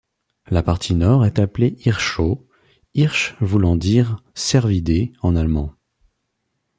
[0.47, 2.47] La partie nord est appelée Hirschau,
[2.95, 5.75] Hirsche voulant dire cervidés en allemand.